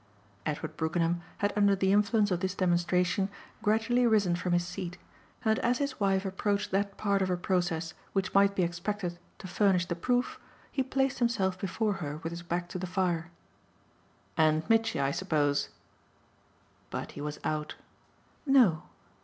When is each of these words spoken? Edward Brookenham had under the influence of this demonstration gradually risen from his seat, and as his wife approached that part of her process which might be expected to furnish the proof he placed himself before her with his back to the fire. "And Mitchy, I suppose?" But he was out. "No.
Edward 0.47 0.77
Brookenham 0.77 1.21
had 1.37 1.53
under 1.55 1.75
the 1.75 1.91
influence 1.91 2.31
of 2.31 2.39
this 2.39 2.55
demonstration 2.55 3.29
gradually 3.61 4.07
risen 4.07 4.35
from 4.35 4.51
his 4.53 4.65
seat, 4.65 4.97
and 5.45 5.59
as 5.59 5.77
his 5.77 5.99
wife 5.99 6.25
approached 6.25 6.71
that 6.71 6.97
part 6.97 7.21
of 7.21 7.27
her 7.27 7.37
process 7.37 7.93
which 8.13 8.33
might 8.33 8.55
be 8.55 8.63
expected 8.63 9.19
to 9.37 9.47
furnish 9.47 9.85
the 9.85 9.95
proof 9.95 10.39
he 10.71 10.81
placed 10.81 11.19
himself 11.19 11.59
before 11.59 11.93
her 12.01 12.17
with 12.23 12.31
his 12.31 12.41
back 12.41 12.67
to 12.69 12.79
the 12.79 12.87
fire. 12.87 13.29
"And 14.35 14.67
Mitchy, 14.67 14.99
I 14.99 15.11
suppose?" 15.11 15.69
But 16.89 17.11
he 17.11 17.21
was 17.21 17.39
out. 17.43 17.75
"No. 18.47 18.81